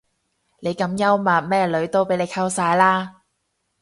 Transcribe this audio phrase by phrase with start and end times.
[0.61, 3.21] 你咁幽默咩女都俾你溝晒啦